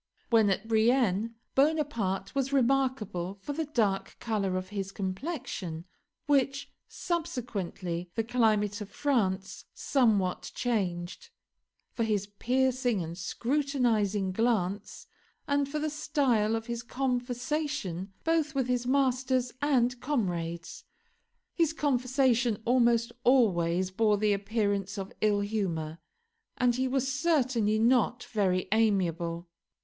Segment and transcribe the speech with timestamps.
[0.31, 5.85] When at Brienne, Bonaparte was remarkable for the dark color of his complexion
[6.25, 11.29] (which, subsequently, the climate of France somewhat changed),
[11.93, 15.05] for his piercing and scrutinising glance,
[15.47, 20.83] and for the style of his conversation both with his masters and comrades.
[21.53, 25.99] His conversation almost always bore the appearance of ill humour,
[26.57, 29.47] and he was certainly not very amiable.